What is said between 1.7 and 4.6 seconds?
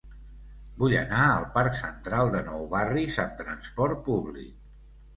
Central de Nou Barris amb trasport públic.